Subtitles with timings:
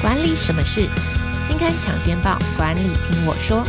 [0.00, 0.88] 管理什么事？
[1.46, 3.66] 先看抢先报，管理听我说。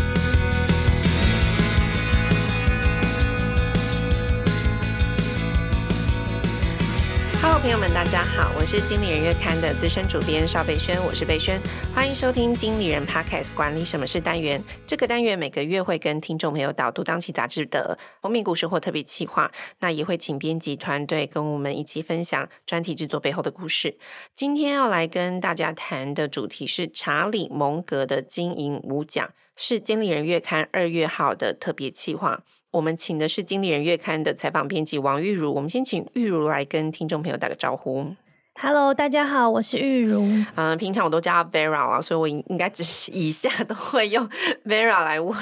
[7.44, 11.60] Hello，朋友们，大家好，我是经理人月刊的资深主编邵贝萱，我是贝萱，
[11.92, 14.64] 欢迎收听经理人 Podcast 管理什么是单元。
[14.86, 23.98] 这个单元每个月会跟听众朋友导读当期杂志的封面故事或特别企划，那也会请编辑团队跟我们一起分享专题制作背后的故事。
[24.36, 32.44] 今天要来跟大家谈的主题是查理蒙格的经营五讲，是经理人月刊二月号的特别企划。
[32.72, 38.16] 我们请的是《经理人月刊》的采访编辑王玉茹，我们先请玉茹来跟听众朋友打个招呼。
[38.62, 40.22] Hello，大家好，我是玉茹。
[40.22, 44.26] 嗯、呃，平常我都叫她 Vera 啊，所以我应该只是以下都会用
[44.64, 45.36] Vera 来问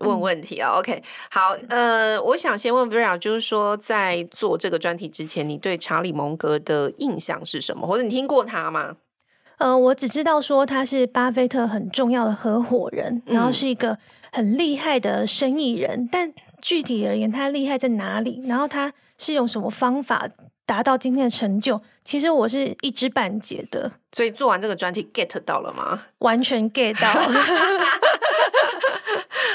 [0.00, 0.72] 问问题啊。
[0.74, 7.86] 嗯、OK，好，呃，我想先问 Vera，就是说在做这个专题之前，你对查理蒙格的印象是什么？
[7.86, 8.96] 或者你听过他吗？
[9.56, 13.96] 呃，我只知道说他是巴菲特很重要的合伙人，然后是一个
[14.30, 16.34] 很厉害的生意人，嗯、但。
[16.60, 18.42] 具体而言，他厉害在哪里？
[18.46, 20.28] 然后他是用什么方法
[20.66, 21.80] 达到今天的成就？
[22.04, 23.90] 其实我是一知半解的。
[24.12, 26.02] 所以做完这个专题，get 到了吗？
[26.18, 27.40] 完全 get 到了。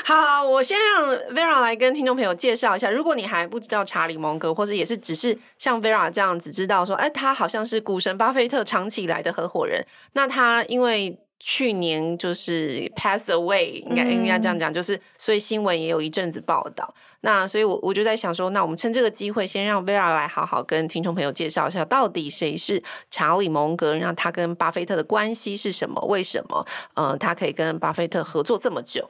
[0.05, 2.89] 好，我先让 Vera 来跟听众朋友介绍一下。
[2.89, 9.83] 如果你还不知道查理蒙格，或者也是只是像 Vera 这样子知道说，哎，他好像是股神巴菲特长期以来的合伙人。
[10.13, 16.93] 那他因为去年就是 pass away，应该应该这样讲，就是所以新闻也有一阵子报道。
[17.19, 25.99] 那所以我我就在想说，那我们趁这个机会，先让 Vera 来好好跟听众朋友介绍一下，到底谁是查理蒙格，让他跟巴菲特的关系是什么？
[26.05, 29.09] 为什么呃他可以跟巴菲特合作这么久？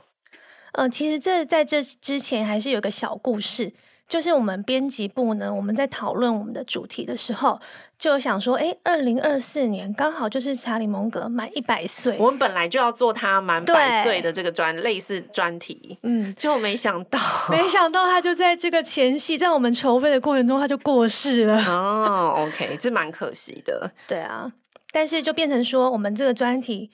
[0.71, 3.71] 呃，其实这在这之前还是有个小故事。
[4.13, 7.59] 就是我们编辑部呢，我们在讨论我们的主题的时候，
[7.97, 21.59] 就想说，哎，二零二四年刚好就是查理蒙格满一百岁，我们本来就要做他满百岁的这个专类似专题，嗯，就没想到， 没想到他就在这个前夕，在我们筹备的过程中，他就过世了。
[21.63, 23.89] 哦，OK， 这蛮可惜的。
[24.07, 24.51] 对啊，
[24.91, 26.91] 但是就变成说，我们这个专题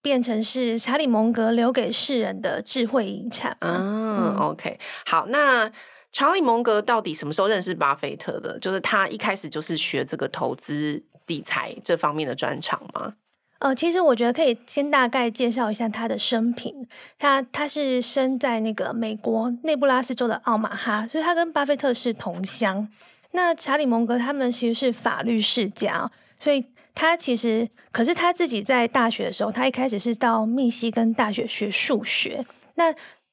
[0.00, 3.52] 变成是查理蒙格留给世人的智慧遗产。
[3.60, 5.70] 哦、嗯，OK，好，那。
[6.12, 8.58] 查理蒙格到底什么时候认识巴菲特的？
[8.58, 13.14] 就是他一开始就是学这个投资理财这方面的专长吗？
[13.60, 16.86] 呃，其实我觉得可以先大概介绍一下他的生平。
[17.16, 22.88] 他他是生在那个美国内布拉斯州的奥马哈，所以他跟巴菲特是同乡。
[23.30, 32.44] 那查理蒙格他们其实是法律世家，所以他其实可是他自己在大学的时候，他一开始是到密西根大学学数学。
[32.74, 32.92] 那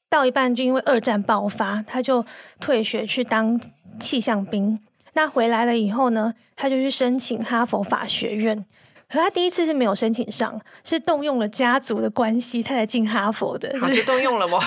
[0.10, 2.26] 到一半就因为二战爆发，他就
[2.60, 3.60] 退学去当
[4.00, 4.80] 气象兵。
[5.14, 8.66] 那回来了以后呢，他就去申请哈佛法学院。
[9.08, 13.76] 可他第一次是没有申请上，是动用了家族的关系，他才进哈佛的。
[13.80, 14.60] 好，就 动用了吗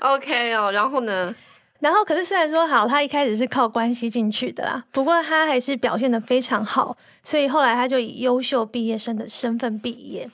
[0.00, 1.34] ？OK 哦，然后呢？
[1.80, 10.30] 然后可是虽然说好，他一开始是靠关系进去的啦，不过他还是表现的非常好，所以后来他就以优秀毕业生的身份毕业。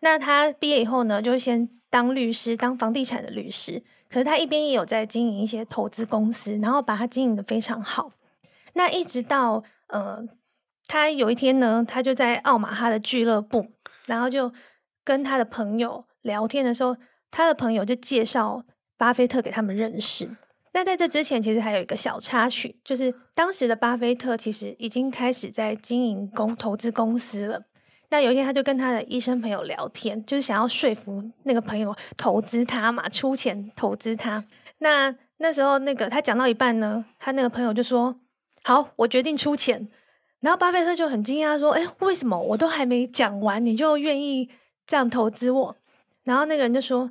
[0.00, 1.68] 那他毕业以后呢，就先。
[1.90, 8.12] 当律师，当房地产的律师，可是他一边也有在经营一些投资公司，然后把他经营的非常好。
[8.74, 10.22] 那一直到呃，
[10.86, 13.66] 他有一天呢，他就在奥马哈的俱乐部，
[14.06, 14.52] 然后就
[15.04, 16.96] 跟他的朋友聊天的时候，
[17.30, 18.62] 他的朋友就介绍
[18.96, 20.36] 巴菲特给他们认识。
[20.74, 27.62] 那在这之前，其实还有一个小插曲，就是当时的巴菲特其实已经开始在经营公投资公司了。
[28.10, 34.42] 那有一天，他就跟他的医生朋友聊天，就是想要说服那个朋友投资他嘛，出钱投资他。
[34.78, 38.18] 那那时候，那个他讲到一半呢，他那个朋友就说
[38.64, 39.88] ：“好，我决定出钱。”
[40.40, 44.48] 然后巴菲特就很惊讶说：“哎，为什么我都还没讲完，你就愿意
[44.86, 45.76] 这样投资我？”
[46.24, 47.10] 然后那个人就说：“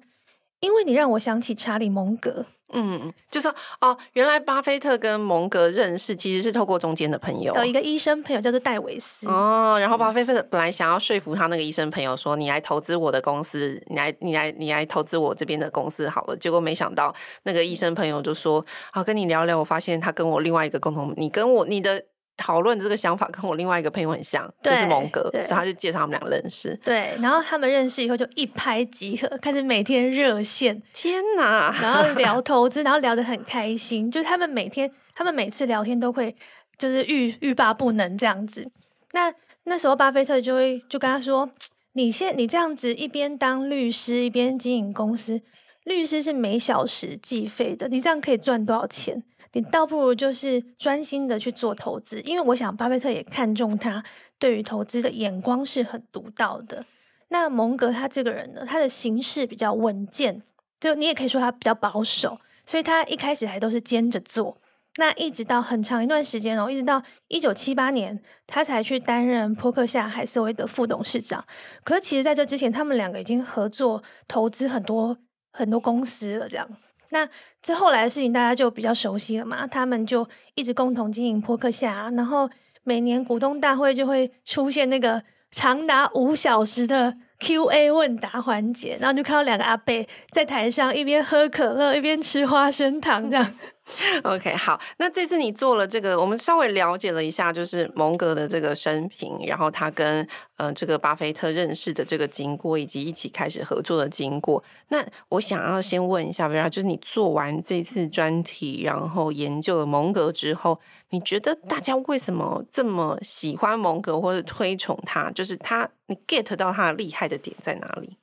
[0.62, 9.78] 因为你让我想起查理蒙格。”嗯，就说哦，原来巴菲特跟蒙格认识，其实是透过中间的朋友，有一个医生朋友叫做戴维斯哦。
[9.79, 22.03] 然后巴菲特本来想要说服他那个医生朋友说：“你来投资我的公司，你来，你来，你来投资我这边的公司好了。”结果没想到那个医生朋友就说：“好，跟你聊聊，我发现他跟我另外一个共同，你跟我你的。”
[22.38, 26.80] 讨论这个想法跟我另外一个朋友很像，就是蒙哥，所以他就介绍他们俩认识。
[26.84, 30.81] 对，然后他们认识以后就一拍即合，开始每天热线。
[30.94, 31.75] 天哪！
[31.81, 34.10] 然后 聊投资，然后聊得很开心。
[34.10, 36.36] 就是他们每天，他们每次聊天都会
[36.78, 38.69] 就是欲欲罢不能这样子。
[39.13, 39.33] 那
[39.63, 41.50] 那时候巴菲特就会就跟他说
[41.94, 45.42] ：“你现你这样子一边当律师一边经营公司，
[45.86, 49.24] 律师是每小时计费的，你这样可以赚多少钱？
[49.53, 54.03] 你倒不如就是专心的去做投资，因为我想巴菲特也看中他
[54.38, 56.85] 对于投资的眼光是很独到的。
[57.29, 60.41] 那蒙格他这个人呢，他的行事比较稳健，
[60.79, 64.57] 就你也可以说他比较保守，所以他一开始还都是兼着做。
[64.99, 71.45] 那一直到很长一段时间哦，一直到一九七八年，他才去担任波克夏海瑟薇的副董事长。
[71.83, 75.15] 可是其实在这之前，他们两个已经合作投资很多
[75.51, 76.49] 很多公司了。
[76.49, 76.67] 这样，
[77.09, 77.27] 那
[77.62, 79.65] 这后来的事情大家就比较熟悉了嘛。
[79.68, 82.50] 他们就一直共同经营扑克夏，然后
[82.83, 85.21] 每年股东大会就会出现那个
[85.51, 93.54] 长达五小时的 Q&A 问答环节，然后就看到两个阿贝在台上一边喝可乐一边吃花生糖这样。
[94.24, 104.62] OK，好，那这次你做了这个，我们稍微了解了一下，就是蒙格的这个生平，然后他跟呃这个巴菲特认识的这个经过，以及一起开始合作的经过。
[104.89, 110.80] 那我想要先问一下，Vera，就是你做完这次专题，然后研究了蒙格之后，
[111.12, 115.31] 你觉得大家为什么这么喜欢蒙格或者推崇他？
[115.31, 118.18] 就是他，你 get 到他厉害的点在哪里？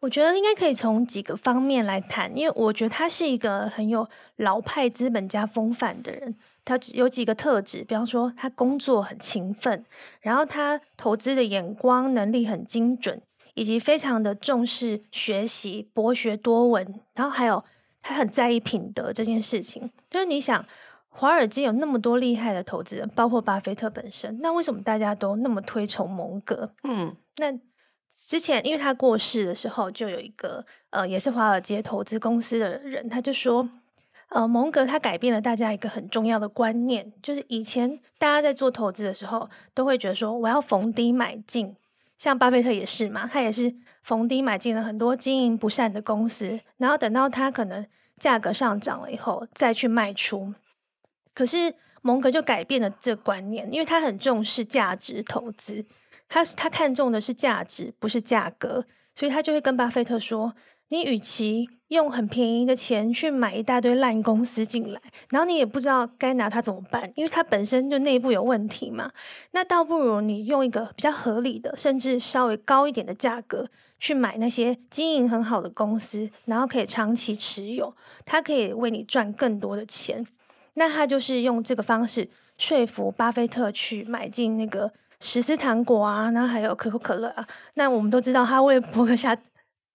[0.00, 6.36] 我觉得应该可以从几个方面来谈，因为我觉得他是一个很有老派资本家风范的人。
[6.64, 9.84] 他有几个特质，比方说他工作很勤奋，
[10.20, 13.20] 然后他投资的眼光能力很精准，
[13.54, 17.00] 以及非常的重视学习、博学多闻。
[17.14, 17.64] 然后还有
[18.02, 19.90] 他很在意品德这件事情。
[20.10, 20.64] 就是你想，
[21.08, 26.70] 华尔街有那么多厉害的投资人，包括巴菲特本身，那为什么大家都那么推崇蒙格？
[26.84, 27.58] 嗯，那。
[28.26, 33.68] 之前，因为他过世的时候，就有一个呃，也是华尔街投资公司的人，他就说，
[34.30, 41.74] 呃，蒙格他改变了大家一个很重要的观念，就是以前大家在做投资的时候，都会觉得说我要逢低买进，
[42.18, 43.72] 像巴菲特也是嘛，他也是
[44.02, 47.86] 逢低买进了很多经营不善的公司，然后等到他可能
[48.18, 50.52] 价格上涨了以后再去卖出。
[51.32, 51.72] 可是
[52.02, 55.86] 蒙格就改变了这个观念，因为他很重视价值投资。
[56.28, 58.84] 他他看重的是价值，不是价格，
[59.14, 60.54] 所以他就会跟巴菲特说
[60.90, 69.10] ：“你与其用很便宜的钱去买一大堆烂公司进来，然后你也不知道该拿它怎么办，因为它本身就内部有问题嘛。
[69.52, 73.66] 那倒不如你用一个比较合理的，甚至稍微高一点的价格
[73.98, 77.94] 去买那些经营很好的公司，然后可以长期持有，
[78.26, 80.26] 它可以为你赚更多的钱。
[80.74, 82.28] 那他就是用这个方式
[82.58, 89.36] 说服巴菲特去买进那个。”史诗糖果啊，然后还有可口可乐啊，那我们都知道他为波克夏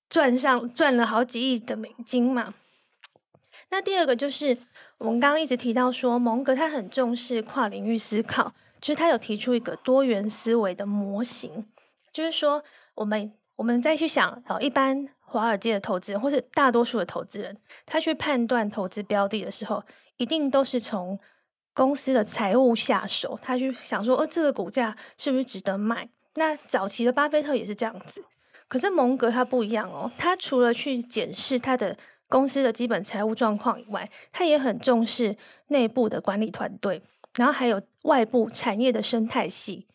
[0.10, 2.54] 赚上赚了好几亿的美金嘛。
[3.70, 4.58] 那第二个就是
[4.98, 11.66] 我们刚刚一直提到说，蒙格他很重视跨领域思考，就是他有提出一个多元思维的模型，
[12.12, 12.64] 就是说
[12.96, 19.84] 我们我们再去想，哦，一般华尔街的投资人或是大多数的投资人，他去判断投资标的的时候，
[20.18, 21.18] 一定都是从。
[21.74, 26.08] 公司的财务下手，他就想说，哦，这个股价是不是值得买？
[26.36, 28.24] 那早期的巴菲特也是这样子，
[28.68, 31.98] 可是蒙格他不一样哦，他除了去检视他的
[32.28, 35.36] 公司的基本财务状况以外，他也很重视
[35.68, 37.02] 内部的管理团队，
[37.36, 39.88] 然后还有外部产业的生态系。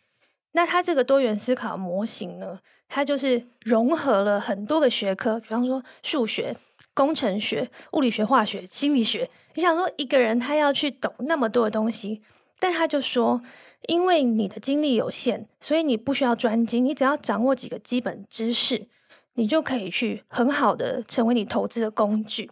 [0.52, 2.58] 那他这个多元思考模型呢，
[2.88, 6.56] 他就是融合了很多个学科，比方说数学。
[6.94, 12.22] 工程学、物理学、化学、心理学，你想说一个人他要去懂那么多的东西，
[12.58, 13.42] 但他就说，
[13.88, 18.86] 因为你的精力有限，所以你不需要专精，你只要掌握几个基本知识，
[19.34, 22.50] 你就可以去很好的成为你投资的工具。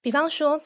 [0.00, 0.60] 比方说，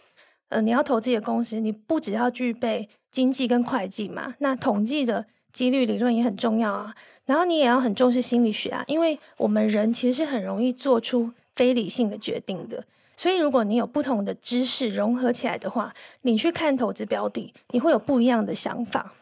[0.48, 6.94] 呃，你要投资的公司，你不只要具备经济跟会计嘛，那统计的几率理论也很重要啊。
[7.24, 12.84] 然后你也要很重视心理学啊，因为我们人其实是很容易做出非理性的决定的。
[13.18, 19.12] 所以，如果你有不同的知识融合起来的话，你去看投资标的，你会有不一样的想法。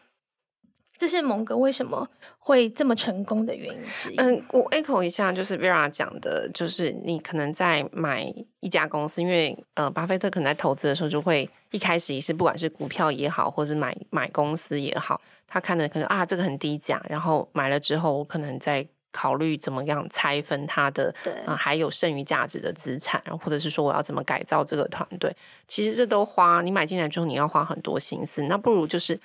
[0.99, 4.15] 这是蒙格为什么会这么成功的原因之一。
[4.17, 18.87] 嗯，我 echo 一下，就是 Vera 讲的，就是你可能在买一家公司，因为呃，巴菲特可能在投资的时候就会一开始也是不管是股票也好，或是买买公司也好，他看的可能啊这个很低价，然后买了之后，我可能在。
[19.17, 25.35] 考虑怎么样拆分它的，对，还有剩余价值的资产，或者是说我要怎么改造这个团队，
[25.67, 29.19] 其实这都花你买进来之后你要花很多心思，那不如就是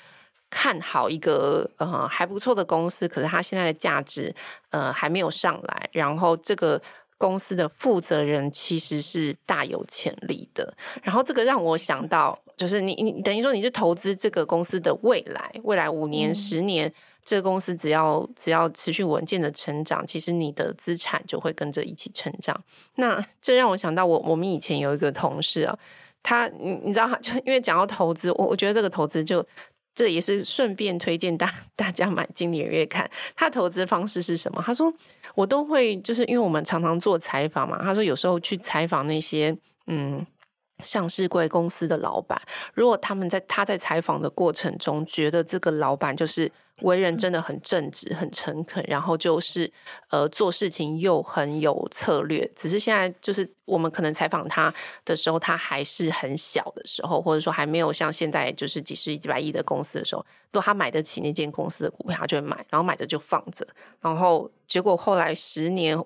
[0.48, 4.34] 看好一个呃还不错的公司，可是它现在的价值
[4.70, 6.80] 呃还没有上来，然后这个
[7.18, 10.72] 公司的负责人其实是大有潜力的，
[11.02, 16.90] 然后这个让我想到，就是你你等于说你是投资这个公司的未来，未来五年、嗯、十年。
[17.24, 22.58] 这个公司只要只要持续稳健的成长，其实你的资产就会跟着一起成长。
[22.96, 25.78] 那这让我想到我我们以前有一个同事啊，
[26.22, 29.46] 他你你知道他，就因为讲到投资，我我觉得这个投资就
[29.94, 33.08] 这也是顺便推荐大大家买经理人月刊。
[33.36, 34.62] 他投资方式是什么？
[34.66, 34.92] 他说
[35.34, 40.26] 我都会就是因为我们常常做采访嘛，他说有时候去采访那些嗯。
[40.84, 42.40] 上市贵公司的老板，
[42.74, 49.70] 如果他们在他在采访的过程中，觉得这个老板就是为人真的很正直、很诚恳，然后就是
[50.10, 52.50] 呃做事情又很有策略。
[52.56, 54.72] 只是现在就是我们可能采访他
[55.04, 63.66] 的时候，他还是很小的时候，或者说还没有像现在就是几十亿、几百亿的公司的时候，如果他买得起那间公司的股票，他就会买，然后买的就放着，
[64.00, 65.96] 然后结果后来十年、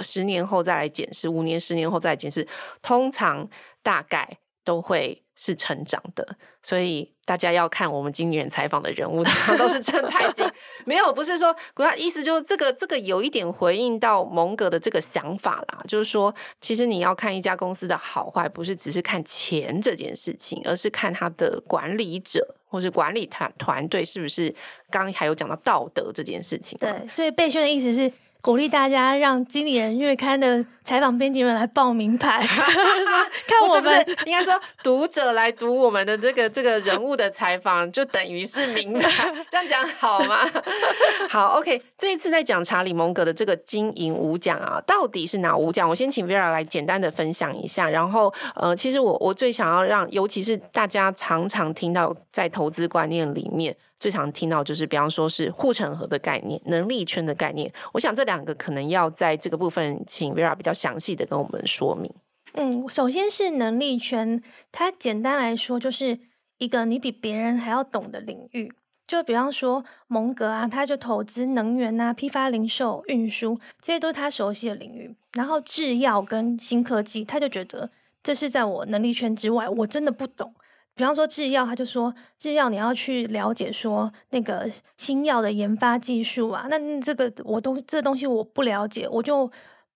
[0.00, 2.46] 十年后再来检视，五年、十年后再来检视，
[2.82, 3.48] 通常。
[3.84, 9.22] 大概都会是成长的，所以大家要看我们经理人采访的人物，
[9.58, 10.44] 都是正太金。
[10.86, 24.54] 没有，不是说，他意思就是这个这个有一点回应到蒙格的这个想法啦，就是说，其实你要看一家公司的好坏，不是只是看钱这件事情，而是看他的管理者或是管理团团队是不是。
[24.90, 28.10] 刚刚还有讲到道德这件事情，对，所以贝轩的意思是。
[28.44, 32.46] 鼓励大家让《经理人月刊》的采访编辑们来报名牌，
[33.48, 40.40] 看我们应该说读者来读我们的这个 这个人物的采访，就等于是名牌， 这样讲好吗？
[41.30, 45.88] 好，OK，这一次在讲查理蒙格的这个经营五讲啊，到底是哪五讲？
[45.88, 47.88] 我先请 Vera 来简单的分享一下。
[47.88, 53.74] 然后，呃，其实我我最想要让，尤其是大家常常听到在投资观念里面。
[54.04, 57.72] 最常听到就是，比方说是护城河的概念、能力圈的概念。
[57.94, 62.12] 我想这两个可能要在这个部分，请 Vera 比较详细的跟我们说明。
[62.52, 66.18] 嗯，首先是能力圈，它简单来说就是
[66.58, 68.70] 一个你比别人还要懂的领域。
[69.06, 75.16] 就比方说蒙格啊，他就投资能源啊、批发、零售、运输，这些都是他熟悉的领域。
[75.32, 77.90] 然后制药跟新科技，他就觉得
[78.22, 80.52] 这是在我能力圈之外，我真的不懂。
[80.94, 89.50] 比方说制药，他就说制药你要去了解说那个新药的研发技术啊，那这个我都这东西我不了解，我就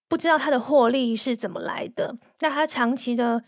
[0.09, 3.45] 不知道它的获利是怎么来的，那它长期的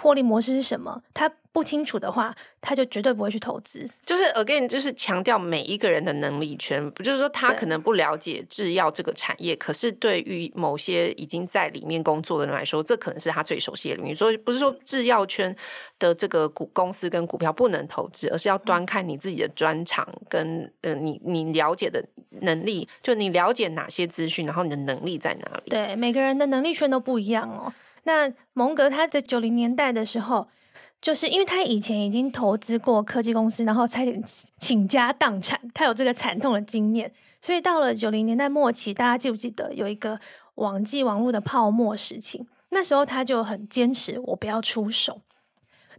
[0.00, 1.02] 获利模式是什么？
[1.14, 3.86] 它不清楚的话，他就绝对不会去投资。
[4.06, 14.14] 就是 again，就是强调每一个人的能力圈，不就是说他可能不了解制药这个产业，可是对于某些已经在里面工作的人来说，这可能是他最熟悉的领域。
[14.14, 15.54] 所以不是说制药圈
[15.98, 22.02] 的这个股公司跟股票不能投资，而是要端看你自己的专长跟呃你你了解的
[22.40, 25.68] 能力，就你了解哪些资讯，然后你的能力在哪里。
[25.68, 27.70] 对，每个人的能力圈都不一样哦。
[28.04, 30.48] 那蒙格他在九零年代的时候。
[31.02, 34.22] 就是因为他以前已经投资过科技公司，然后差点
[34.58, 40.20] 倾家荡产，他有这个惨痛的经验，所以到了九零年代末期，大家记不记得有一个
[40.54, 42.46] 网际网络的泡沫时期？
[42.70, 45.20] 那时候他就很坚持，我不要出手。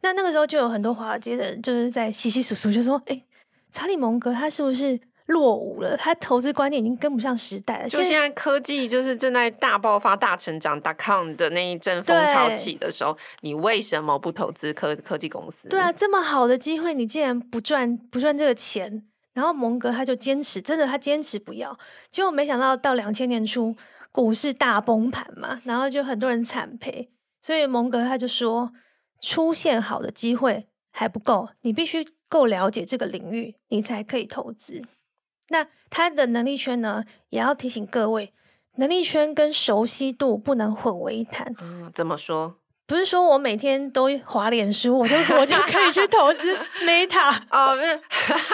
[0.02, 3.24] 那那个时候就有很多华尔街的人就是在稀稀疏疏，就说：“哎，
[3.72, 7.90] 查理蒙格他是不是？”落伍了，他投资观念已经跟不上时代了。
[7.90, 15.70] 就现在科技就是正在大爆发、大成长，.com 的那一阵风潮起的时候，你为什么不投资科科技公司？
[15.70, 19.04] 对啊，这么好的机会，你竟然不赚不赚这个钱？
[19.34, 21.76] 然后蒙格他就坚持，真的他坚持不要。
[22.12, 23.76] 结果没想到到两千年初，
[24.12, 27.10] 股市大崩盘嘛，然后就很多人惨赔。
[27.42, 28.72] 所以蒙格他就说，
[29.22, 34.84] 出现好的机会还不够，你必须够了解这个领域，你才可以投资。
[35.54, 38.34] 那他的能力圈呢，也要提醒各位，
[38.78, 41.54] 能力圈跟熟悉度不能混为一谈。
[41.62, 42.56] 嗯，怎么说？
[42.88, 48.00] 不是说我每天都滑脸书，我就我就可以去投资 Meta 哦，不是，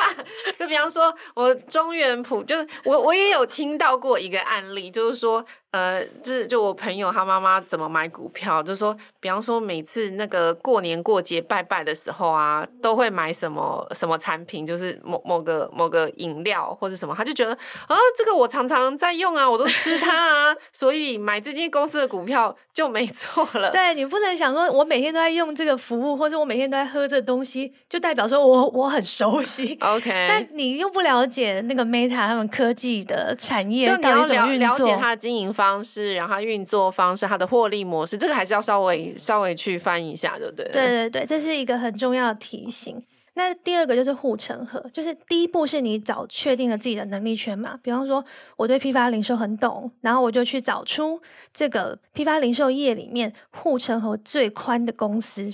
[0.59, 5.45] 就比方说，我中原普，就是我我也有听到过一个案例，就是说。
[5.71, 17.51] 呃，这就我朋友他妈妈怎么买股票，就说，比方说每次那个过年过节拜拜的时候啊，都会买什么什么产品，就是某某个某个饮料或者什么，他就觉得
[17.87, 23.69] 啊，这个我常常在用啊，我都吃它啊， 所以买这间公司的股票就没错了。
[23.69, 29.77] 对，你不能想说我每天都在用这个服务，或者我每天都在喝这东西，就代表说我我很熟悉。
[29.81, 40.63] OK，但你又不了解那个 Meta 他们科技的产业，就你要了了解它的经营方式，然后它运作方式，它的获利模式，这个还是要稍微稍微去翻一下，对不对？
[40.71, 43.03] 对对对，这是一个很重要的提醒。
[43.33, 47.77] 那第二个就是护城河，就是第一步是你找确定了自己的能力圈嘛。
[47.83, 48.23] 比方说，
[48.55, 51.21] 我对批发零售很懂，然后我就去找出
[51.53, 55.53] 这个批发零售业里面护城河最宽的公司。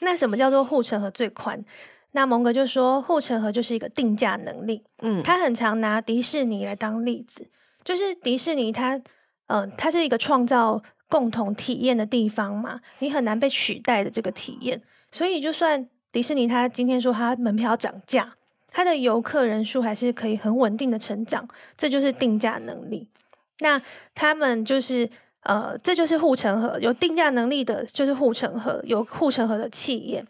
[0.00, 1.64] 那什么叫做护城河最宽？
[2.12, 4.82] 那蒙格就说，护城河就是一个定价能力。
[5.02, 7.46] 嗯，他很常拿迪士尼来当例子，
[7.84, 8.98] 就是迪士尼它，
[9.46, 14.82] 呃，它是一个创造共同体验的地方嘛，你很难被取代的这个体验。
[15.12, 18.34] 所以，就算迪士尼它今天说它门票涨价，
[18.68, 23.08] 它的游客人数还是可以很稳定的成长，这就是定价能力。
[23.60, 23.80] 那
[24.14, 25.08] 他们就是，
[25.40, 30.24] 呃，这就是护城河，有定价能力的，就是护城河，有护城河的企业。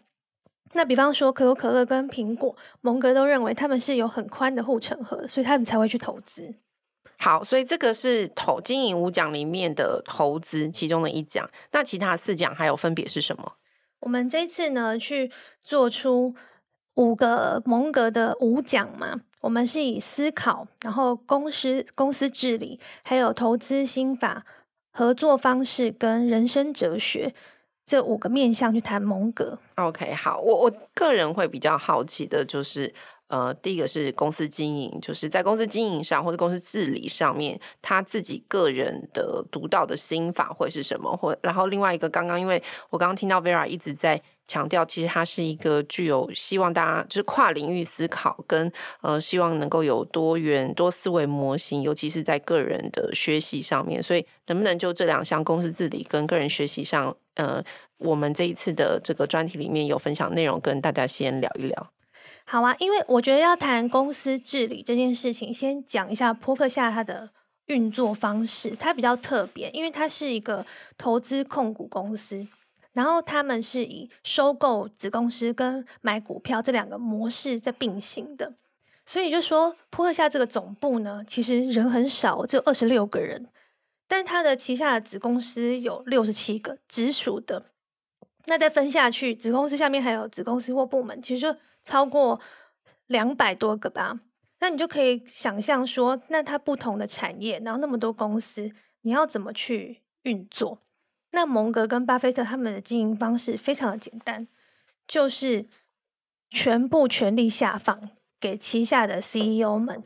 [0.73, 6.53] 那比方说，可口可乐跟苹果，蒙格都认为他们是有很宽的护城河，所以他们才会去投资。
[7.17, 11.49] 好，所以这个是投经营五奖里面的投资其中的一奖。
[11.71, 13.53] 那其他四奖还有分别是什么？
[13.99, 16.35] 我们这次呢，去做出
[16.95, 19.21] 五个蒙格的五奖嘛。
[19.41, 24.45] 我们是以思考，然后公司公司治理，还有投资心法、
[24.91, 27.33] 合作方式跟人生哲学。
[27.85, 29.57] 这五个面向去谈蒙格。
[29.75, 32.93] OK，好，我我个人会比较好奇的就是，
[33.27, 41.15] 呃，第一个是公司经营，就是在公司经营上或者公司治理上面，他自己个人的独到的心法会是什么？
[41.17, 57.13] 或然后另外一个，刚刚因为我刚刚听到 Vera 一直在强调，其实他是一个具有希望大家就是跨领域思考跟呃希望能够有多元多思维模型，尤其是在个人的学习上面，所以能不能就这两项公司治理跟个人学习上？
[57.35, 57.61] 呃，
[57.97, 61.91] 我们这一次的这个专题里面有分享内容，跟大家先聊一聊。
[62.49, 67.29] 好啊，因为我觉得要谈公司治理这件事情，先讲一下扑克夏它的
[67.65, 68.73] 运作方式。
[68.79, 70.65] 它比较特别，因为它是一个
[70.97, 72.47] 投资控股公司，
[72.93, 78.53] 然后他们是以收购子公司跟买股票这两个模式在并行的。
[79.05, 83.49] 所以就说扑克夏这个总部呢，其实人很少，只有二十六个人。
[84.07, 87.65] 但他的旗下的子公司有六十七个直属的，
[88.47, 92.39] 那再分下去，子公司下面还有子公司或部门，其实就超过
[93.07, 94.19] 两百多个吧。
[94.59, 100.79] 那你就可以想象说，那它不同的产业，然后那么多公司，你要怎么去运作？
[101.31, 104.47] 那蒙格跟巴菲特他们的经营方式非常的简单，
[105.05, 105.67] 就是
[106.49, 110.01] 全部权力下放给旗下的 CEO 们。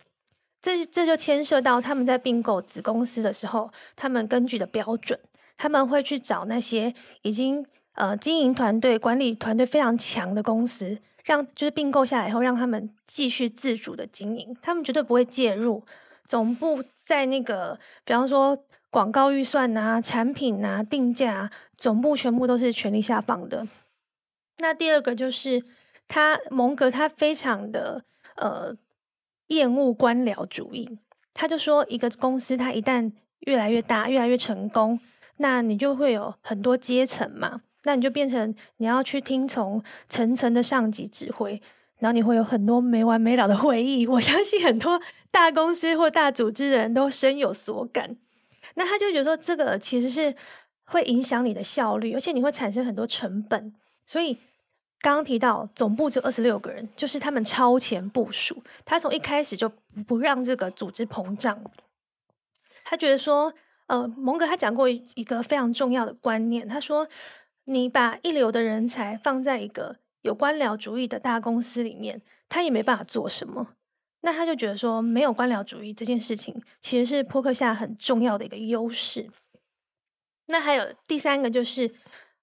[0.62, 5.20] 这这就牵涉到他们在并购子公司的时候，他们根据的标准，
[5.56, 15.84] 他们会去找那些已经呃经营团队、管理团队非常强的公司，让就是并购下来以后，让他们继续自主的经营，他们绝对不会介入。
[16.25, 18.58] 总部在那个，比方说
[18.90, 23.68] 广告预算啊、产品啊、定价啊，总部全部都是权力下放的。
[24.60, 25.64] 那第二个就是
[26.08, 28.04] 他蒙格，他非常的
[28.36, 28.75] 呃。
[29.48, 30.98] 厌恶官僚主义，
[31.34, 34.98] 他就说，一个公司它一旦越来越大、越来越成功，
[35.36, 41.61] 那你就会有很多阶层嘛，那你就变成你要去听从层层的上级指挥，
[42.00, 44.05] 然后你会有很多没完没了的会议。
[44.07, 48.15] 我相信很多大公司或大组织的人都深有所感。
[48.75, 50.35] 那他就觉得说，这个其实是
[50.85, 53.74] 会影响你的效率，而且你会产生很多成本，
[54.05, 54.37] 所以。
[55.03, 58.61] 刚刚提到总部就二十六个人，就是他们超前部署。
[58.85, 59.67] 他从一开始就
[60.05, 61.59] 不让这个组织膨胀。
[62.85, 63.51] 他觉得说，
[63.87, 66.67] 呃，蒙格他讲过一个非常重要的观念。
[66.67, 67.07] 他说，
[67.66, 73.76] 你把一流的人才放在一个有官僚主义的大公司里面，他也没办法做什么。
[74.22, 79.30] 那他就觉得说，没有官僚主义这件事情，其实是扑克下很重要的一个优势。
[80.48, 81.92] 那还有第三个就是。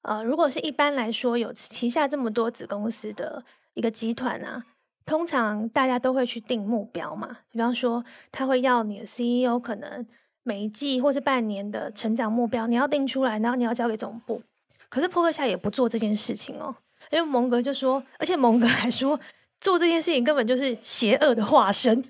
[0.02, 4.64] 呃，如果是一般来说有旗下这么多子公司的一个集团啊，
[5.04, 7.38] 通常大家都会去定目标嘛。
[7.50, 10.06] 比方说，他会要你的 CEO 可能
[10.44, 14.40] 每一季或是半年的成长目标，你要定出来，然后你要交给总部。
[14.88, 16.74] 可是波克夏也不做这件事情哦，
[17.10, 19.18] 因为蒙格就说，而且蒙格还说，
[19.60, 22.02] 做这件事情根本就是邪恶的化身。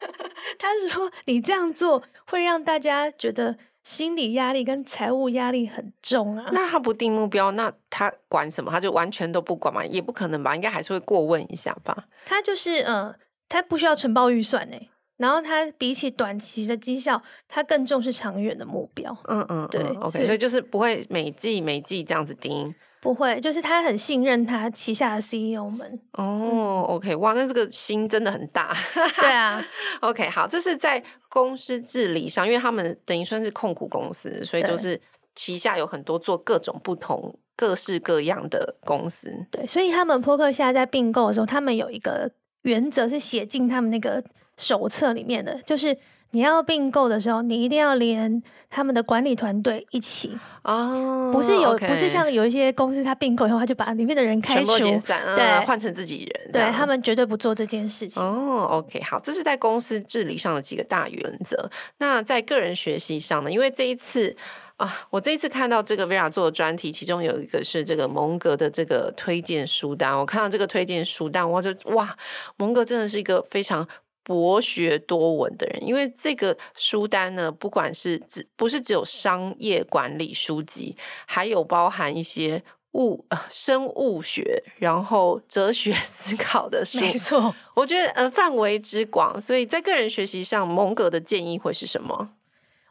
[0.58, 3.56] 他说，你这样做会让大家觉得。
[3.86, 6.48] 心理压力跟财务压力很重啊。
[6.50, 8.68] 那他不定目标，那他管什么？
[8.68, 9.86] 他就完全都不管嘛？
[9.86, 10.56] 也不可能吧？
[10.56, 12.06] 应该还是会过问一下吧。
[12.24, 13.14] 他就是呃，
[13.48, 14.76] 他不需要承包预算呢。
[15.16, 19.16] 然后他比起短期的绩效，他更重视长远的目标。
[19.28, 22.74] 嗯嗯，对，OK，所以，就是不会每季每季这样子盯。
[23.00, 26.00] 不会，就是他很信任他旗下的 CEO 们。
[26.14, 28.74] 哦，OK，哇，那这个心真的很大。
[29.20, 29.64] 对啊
[30.00, 35.00] ，OK，好，这是在公司治理上，因为他们等于算是控股公司，所以就是
[35.36, 39.32] 旗下有很多做各种不同、各式各样的公司。
[39.52, 42.28] 对，所以他们扑克夏在并购的时候，他们有一个
[42.62, 44.24] 原则是写进他们那个
[44.56, 45.96] 手册里面的，就是。
[46.32, 58.20] 你要并购的时候，你一定要连他们的管理团队一起哦，不是有不是像有一些公司，他并购以后他就把里面的人开除，解散，对，换成自己人，对他们绝对不做这件事情。
[58.20, 61.70] 哦，OK，好，这是在公司治理上的几个大原则。
[61.98, 63.50] 那在个人学习上呢？
[63.50, 64.36] 因为这一次。
[64.76, 70.14] 啊，我这一次看到这个 Vera 做的专题，其中有一个是这个蒙格的这个推荐书单。
[70.14, 72.14] 我看到这个推荐书单，我就哇，
[72.58, 73.88] 蒙格真的是一个非常
[74.26, 75.86] 博学多闻的人。
[75.86, 82.60] 因为这个书单呢，不管是只不是只有商业管理书籍，还有包含一些
[82.94, 86.98] 物呃生物学，然后哲学 思考的书。
[86.98, 92.30] 没错，我觉得呃范围之广，所以在个人学习上，蒙格的建议会是什么？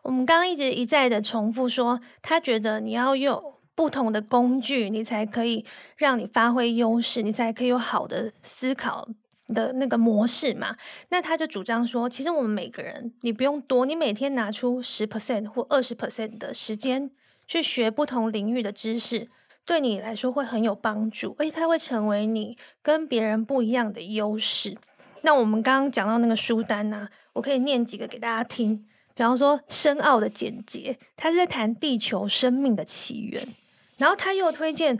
[0.04, 5.66] 我们刚刚一直一再的重复说，他觉得你要有不同的工具，你才可以
[5.98, 9.10] 让你发挥优势，你才可以有好的思考
[9.48, 10.76] 的那个模式嘛。
[11.10, 17.10] 那他就主张说，其实我们每个人，你不用多，你每天拿出十 percent 或二十 percent 的时间
[17.48, 19.30] 去学不同领域的知识，
[19.66, 24.78] 对你来说会很有帮助，而且它会成为你跟别人不一样的优势。
[25.22, 28.86] 那我们刚刚讲到那个书单呢、啊，我可以念几个给大家听。
[29.16, 33.42] 比方说，深奥的简洁，他是在谈地球生命的起源。
[33.98, 35.00] 然后他又推荐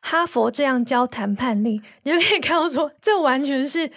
[0.00, 3.90] 哈佛这样教谈判力，你就可以看到说，这完全是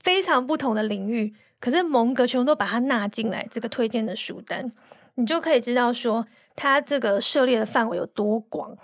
[0.00, 1.34] 非常不同的领域。
[1.58, 4.72] 可是蒙格全都把它纳进来，这个推荐的书单，
[5.16, 8.76] 你就可以知道说，他这个涉猎的范围有多广。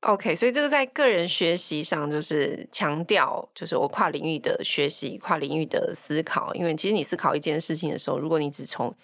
[0.00, 6.54] OK，所以这个在个人学习上，就是强调，就是我跨领域的学习，跨领域的思考。
[6.54, 8.94] 因为其实你思考一件事情的时候，如果你只从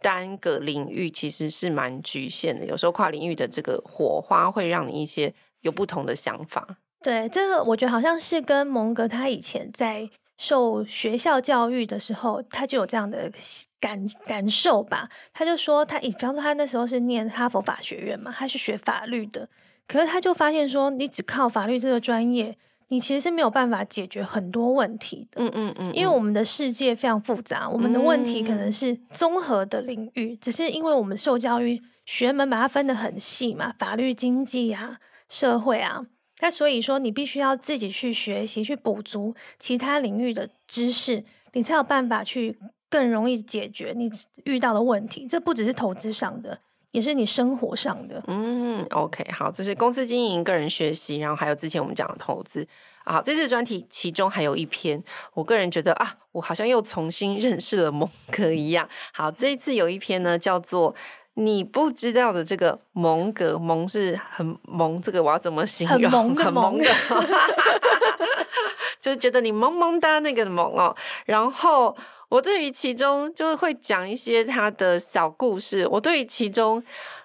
[0.00, 6.78] 单个领域其实是蛮局限的，有时候跨领域的这个火花会让你一些有不同的想法。
[7.02, 13.30] 对，这个我觉得好像是跟蒙格他以前在受学校教育的时候，他就有这样的
[13.78, 15.08] 感感受吧。
[15.32, 19.48] 他就说他，比方说他那时候是念哈佛法学院嘛，他是学法律的，
[19.88, 22.56] 可是他就发现说，你只靠法律这个专业。
[22.92, 34.98] 你其实是没有办法解决很多问题的，嗯嗯嗯，因为我们的世界非常复杂，我们的问题可能是综合的领域，只是因为我们受教育学门把它分得很细嘛，法律、经济啊、
[35.30, 36.04] 社会啊，
[36.40, 42.58] 那所以说你必须要自己去学习，去补足其他领域的知识，你才有办法去
[42.90, 44.10] 更容易解决你
[44.44, 45.26] 遇到的问题。
[45.26, 46.58] 这不只是投资上的。
[46.92, 52.66] 也是你生活上的，嗯，OK，好，这是公司经营、个人学习，然后还有之前我们讲的投资。
[53.04, 55.00] 好，这次专题其中还有一篇，
[55.34, 58.88] 我个人觉得啊，我好像又重新认识了蒙格一样。
[59.12, 60.92] 好，这一次有一篇呢，叫做
[61.34, 66.10] 你不知道的这个蒙格，蒙是很萌，这个我要怎么形容？
[66.10, 66.78] 很萌的萌，
[69.00, 70.94] 就是觉得你萌萌哒那个萌哦，
[71.26, 71.96] 然后。
[72.30, 75.84] 我对于其中就会讲一些他的小故事。
[75.88, 76.80] 我对于其中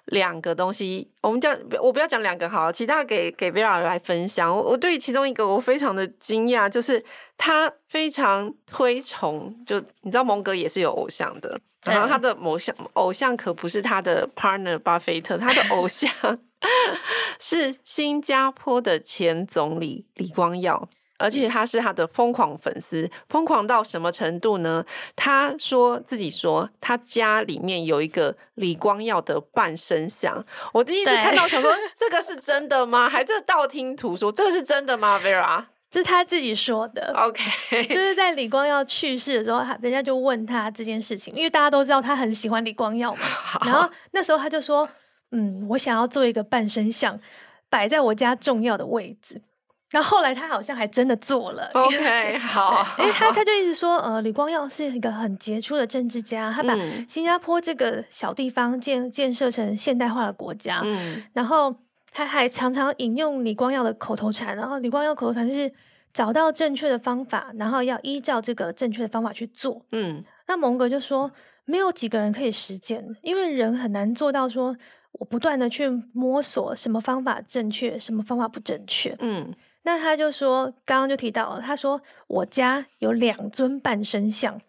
[0.05, 4.55] 两个东西，我们讲我不要讲两个好，其他给给 Vera 来分享。
[4.55, 7.03] 我我对其中一个我非常的惊讶，就是
[7.37, 16.09] 他非常推崇，就你知道蒙格也是有偶像的，然后他的偶像偶像可不是他的 partner 巴菲特，他的偶像
[17.39, 20.87] 是新加坡的前总理李光耀。
[21.17, 24.83] 而且他是他的疯狂粉丝，疯狂到什么程度呢？
[25.15, 30.45] 他说自己说，他家里面有一个李光耀的半身像。
[30.73, 33.09] 我第一次看到，想说 这个是真的吗？
[33.09, 34.31] 还是道听途说？
[34.31, 37.13] 这个是真的吗？Vera，这是他自己说的。
[37.15, 37.43] OK，
[37.87, 43.21] 就是在李光耀去世的时候，人家就问他这件事情，因为大家都知道他很喜欢李光耀嘛。
[43.65, 44.87] 然后那时候他就说
[45.31, 47.17] ：“嗯，我想要做一个半身像，
[47.69, 49.41] 摆在我家重要的位置。”
[49.95, 51.71] 然后后来他好像还真的做了。
[51.73, 56.75] OK， 好，因为他他就一直说，呃，李光耀是一个很杰出的政治家，他把
[57.07, 60.81] 新加坡这个小地方建建设成现代化的国家。
[60.83, 61.73] 嗯，然后
[62.11, 65.71] 他还常常引用李光耀的口头禅，然后李光耀口头禅是
[66.11, 69.85] 找到正确的方法，然后要依照这个正确的方法去做。
[69.93, 71.31] 嗯，那蒙格就说，
[71.63, 74.75] 没有几个人可以实践，因为人很难做到说，
[75.13, 79.15] 我不断的去摸索什么方法正确，什么方法不正确。
[79.19, 79.53] 嗯。
[79.85, 84.59] 那他就说，刚刚就提到了，他说我家有两尊半身像，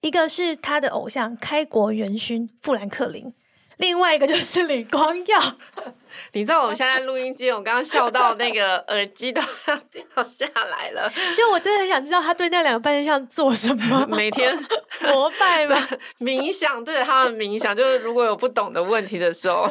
[0.00, 3.34] 一个是他的偶像开国元勋富兰克林，
[3.82, 5.40] 另外一个就是李光耀。
[6.34, 11.10] 你知道我们现在录音机，我刚刚笑到那个耳机都要掉下来了。
[11.36, 14.06] 就我真的很想知道他对那两个半身像做什么？
[14.14, 14.56] 每天
[15.00, 15.76] 膜拜吗？
[16.20, 19.68] 冥想，对着他们冥想，就是如果有不懂的问题的时候，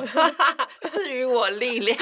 [0.89, 1.97] 赐予我力量。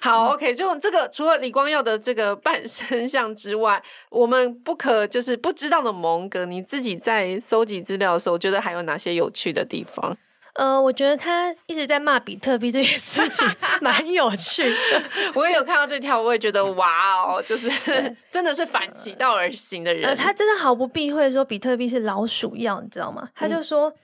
[0.00, 10.16] 好，OK，就这个除了李光耀的这个半身像之外，我们不可就是不知道的蒙格，你自己在搜集资料的时候，觉得还有哪些有趣的地方？
[10.54, 13.48] 呃，我觉得他一直在骂比特币这件事情
[13.80, 15.02] 蛮有趣的。
[15.34, 17.70] 我也有看到这条，我也觉得哇哦，就是
[18.30, 20.10] 真的是反其道而行的人。
[20.10, 23.28] 呃，他真的毫不避讳说比特币是老鼠药，你知道吗？
[23.34, 23.94] 他就说，嗯、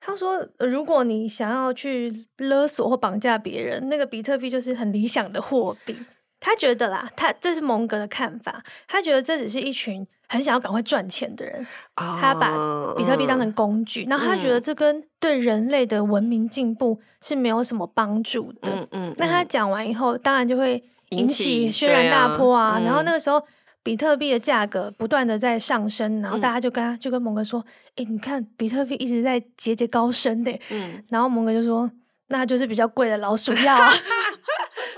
[0.00, 5.98] 他说如果你想要去勒索或绑架别人，那个比特币就是很理想的货币。
[6.38, 10.06] 他觉得啦，他这是蒙格的看法，他觉得这只是一群。
[10.30, 12.50] 很想要赶快赚钱的人，他把
[12.94, 18.70] 比特币当成工具，然后他觉得这跟对人类的文明进步是没有什么帮助的。
[18.70, 19.14] 嗯嗯。
[19.16, 22.78] 那他讲完以后，当然就会引起轩然大波啊。
[22.84, 23.42] 然后那个时候，
[23.82, 27.64] 比特币的价格不断的在上升，然后大家就跟他就跟蒙哥说
[27.96, 31.02] ：“哎，你看比特币一直在节节高升的。”嗯。
[31.08, 31.90] 然后蒙哥就说
[32.28, 33.78] ：“那就是比较贵的老鼠药。”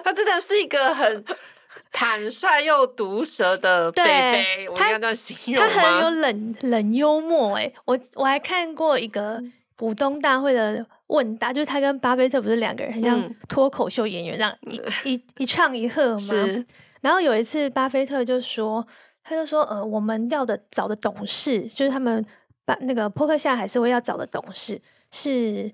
[0.02, 1.24] 他真的是一个很。
[1.92, 5.70] 坦率又毒舌的贝贝，我应该这样形容吗？
[5.72, 9.42] 他很有冷冷幽默哎，我我还看过一个
[9.76, 14.72] 股东大会的问答，就是他跟巴菲特不是两个人很像脱口秀演员，这样、嗯、
[15.04, 16.18] 一一一唱一和吗。
[16.18, 16.64] 是
[17.00, 18.86] 然后有一次巴菲特就说，
[19.24, 22.24] 他就说呃，我们要的找的董事，就是他们
[22.64, 25.70] 把那个扑克下海是会要找的董事是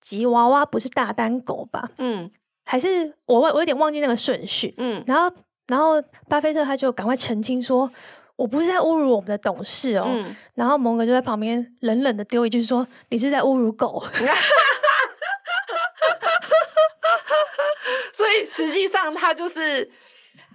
[0.00, 1.90] 吉娃娃，不是大丹狗吧？
[1.98, 2.28] 嗯，
[2.64, 4.74] 还是我我有点忘记那个顺序。
[4.76, 5.32] 嗯，然后。
[5.70, 7.88] 然后巴菲特他就赶快澄清说
[8.34, 10.06] ：“我不是在侮辱我们的董事哦。
[10.08, 14.04] 嗯”然后蒙格就在旁边冷冷的丢一句说：“你是在侮辱狗。
[18.12, 19.88] ”所以实际上他就是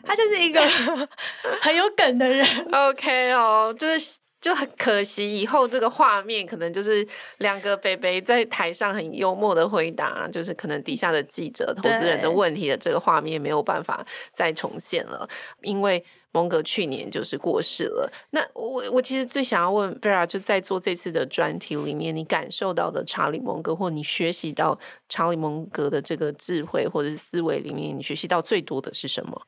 [0.04, 0.62] 他就是一个
[1.62, 2.46] 很有梗的人。
[2.72, 4.18] OK 哦，就是。
[4.46, 7.04] 就很可惜，以后这个画面可能就是
[7.40, 15.28] 两个北北在台上很幽默的回答，就是可能底下的记者、投资人的问题的这个画面没有办法再重现了，
[15.64, 18.08] 因为蒙格去年就是过世了。
[18.30, 24.78] 那我我其实最想要问 Vera，就在做这次的专题里面，你感受到的查理蒙格，或你学习到
[25.10, 29.42] 查理蒙格的这个智慧或者是思维里面，你学习到最多的是什么？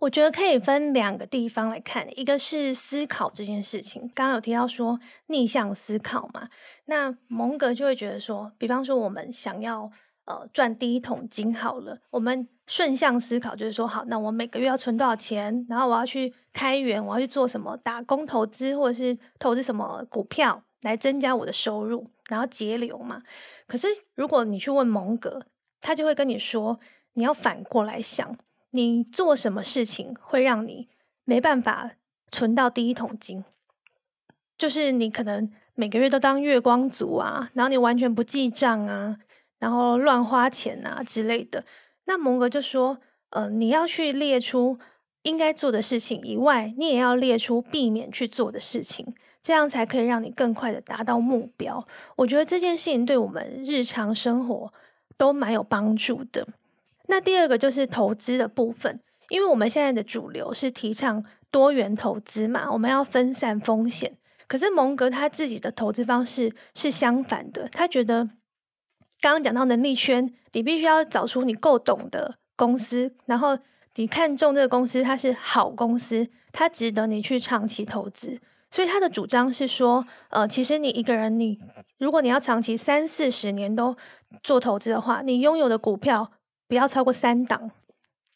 [0.00, 4.00] 我觉得可以分两个地方来看，一个是思考这件事情。
[4.14, 6.48] 刚刚有提到说逆向思考嘛，
[6.86, 9.90] 那蒙格就会觉得说，比方说我们想要
[10.24, 23.20] 呃赚第一桶金好了，我们顺向思考就是说，好，那我每个月要存多少钱，然后我要去开源，我要去做什么打工投资，或者是投资什么股票来增加我的收入，然后节流嘛。
[23.66, 25.42] 可是如果你去问蒙格，
[25.82, 26.80] 他就会跟你说，
[27.12, 28.34] 你要反过来想。
[28.70, 30.88] 你做什么事情会让你
[31.24, 31.92] 没办法
[32.30, 33.44] 存到第一桶金？
[34.56, 39.16] 就是你可能每个月都当月光族啊，然后你完全不记账啊，
[39.58, 41.64] 然后乱花钱啊之类的。
[42.04, 42.98] 那蒙格就说
[43.30, 44.78] ：“呃，你要去列出
[45.22, 54.72] 应该做的事情以外，你也要列出避免去做的事情，这样才可以让你更快的达到目标。”我觉得这件事情对我们日常生活
[55.16, 56.46] 都蛮有帮助的。
[57.10, 64.16] 那第二个就是投资的部分，因为我们现在的主流是提倡多元投资嘛，我们要分散风险。
[64.46, 68.24] 可是蒙格他自己的投资方式是相反的，他觉得
[69.20, 73.58] 刚刚讲到能力圈，你必须要找出你够懂的公司，然后
[73.96, 78.40] 你看中这个公司，它是好公司，它值得你去长期投资。
[78.70, 81.58] 所以他的主张是说，呃，其实你一个人，你
[81.98, 83.96] 如果你要长期三四十年都
[84.44, 86.30] 做投资的话，你拥有的股票。
[86.70, 87.72] 不要超过三档，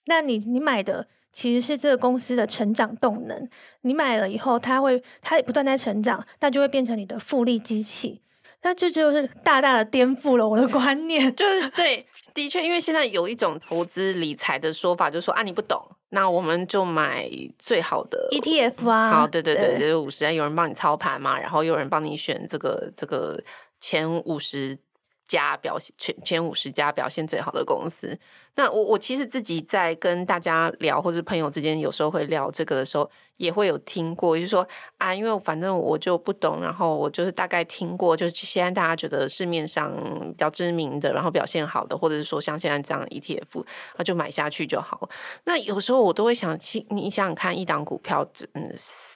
[0.07, 3.49] 那你你买的其实是这个公司的成长动能。
[3.83, 8.21] 你买了以后，它会它不断在成长，那就会变成你的复利机器。
[8.63, 11.33] 那这就，是大大的颠覆了我的观念。
[11.37, 19.11] 就是对，的确，因为现在有一种投资理财的说法，就是说啊，你不懂，那我们就买最好的 ETF 啊。
[19.13, 23.41] 好，对对对，就是五十，有人帮你操盘嘛，然后有人帮你选这个这个
[23.79, 24.77] 前五十。
[25.27, 28.19] 家表现全前五十家表现最好的公司。
[28.57, 34.67] 那我我其实自己在跟大家聊，或者朋友之间有时候会聊这个的时候，也会有听过，就是说
[34.99, 39.93] 啊，因为反正我就不懂，然后我就是大概听过，就是现在大家觉得市面上
[40.31, 43.65] 比较知名的，然后表现好的，或者是说像现在这样的 ETF，
[43.97, 45.09] 那就买下去就好。
[45.45, 46.57] 那有时候我都会想，
[46.91, 48.73] 你想想看，一档股票，嗯，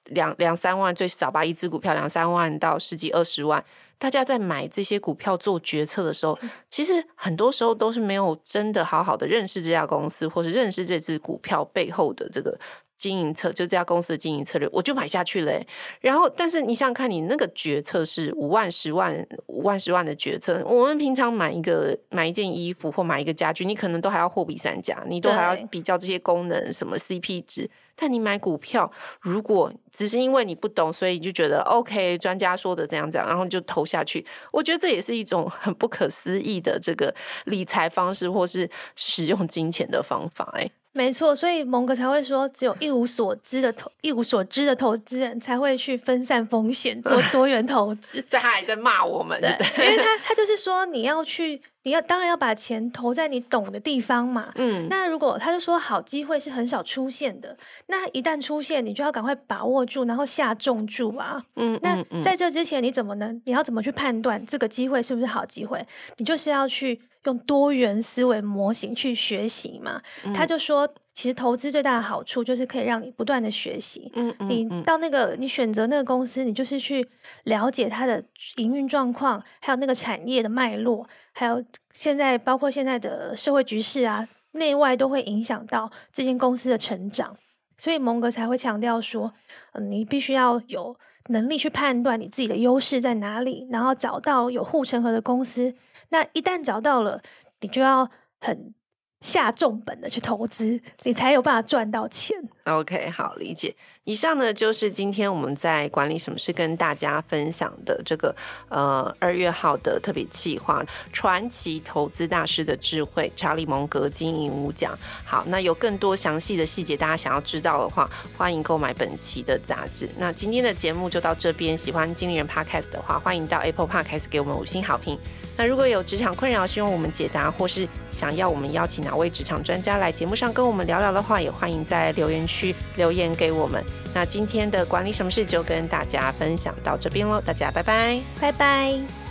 [0.07, 3.65] 两两三万最少吧，一只股票两三万到十几二十万，
[3.99, 6.37] 大家在买这些股票做决策的时候，
[6.69, 12.59] 其实很多时候都是没有真的好好的认识这家公司，或是认识这只股票背后的这个。
[12.99, 15.53] 经营策就这家公司的经营策略，我就买下去了。
[16.01, 20.61] 然后，但是你想想看，你那个决策是五万、十万、五万、十万的决策。
[20.67, 27.71] 我们平常买一个买一件衣服或买一个家具，你可能都还要货比三家，你都还要比较这些功能什么 CP 值。
[27.95, 34.25] 但你买股票，如果只是因为你不懂，所以你就觉得 OK，专家说的这样这样，然后就投下去。
[34.53, 40.53] 我觉得这也是一种很不可思议的这个理财方式，或是使用金钱的方法。
[40.57, 40.69] 哎。
[40.99, 48.21] 没错，所以蒙哥才会说，只有一无所知的投一无所知的投资人才会去分散风险，做多元投资。
[48.29, 54.51] 这他还在骂我们，对，对，因为他 他就是说，你要去，你要当然要把钱投在你懂的地方嘛。
[54.57, 57.57] 嗯，那如果他就说好机会是很少出现的，
[57.87, 61.41] 那一旦出现，你就要赶快把握住，然后下重注啊。
[61.55, 63.41] 嗯，那在这之前，你怎么能？
[63.45, 65.87] 你要怎么去判断这个机会是不是好机会？
[66.17, 67.01] 你就是要去。
[67.29, 74.11] 用多元思维模型去学习嘛，嗯、他就说，其实投资最大的好处就是可以让你不断的学习。
[74.15, 77.07] 嗯嗯，你到那个你选择那个公司，你就是去
[77.45, 78.23] 了解它的
[78.57, 81.63] 营运状况，还有那个产业的脉络，还有
[81.93, 87.37] 现在包括现在的社会局势啊，内外都会影响到这间公司的成长。
[87.77, 89.33] 所以蒙格才会强调说，
[89.73, 90.97] 嗯，你必须要有
[91.29, 95.75] 能力去判断你自己的优势在哪里，然后找到有护城河的公司。
[96.11, 97.21] 那一旦找到了，
[97.61, 98.09] 你就要
[98.41, 98.75] 很
[99.21, 102.37] 下重本的去投资，你才有办法赚到钱。
[102.65, 103.75] OK，好，理解。
[104.05, 108.35] 以上呢，就是今天我们在管理什么事跟大家分享的这个
[108.69, 114.99] 呃二月号的特别企划——传奇投资大师的智慧——查理蒙格经营五讲。
[115.25, 120.09] 好，那有更多详细的细节，大家想要知道的话，欢迎购买本期的杂志。
[120.17, 121.77] 那今天的节目就到这边。
[121.77, 125.19] 喜欢经理人 Podcast 的话，欢迎到 Apple Podcast 给我们五星好评。
[125.59, 133.85] 那如果有职场困扰，希望我们解答，或是想要我们邀请哪位职场专家来节目上跟我们聊聊的话，也欢迎在留言区留言给我们。
[134.15, 139.28] 那今天的管理什么事就跟大家分享到这边喽，大家拜拜，拜拜。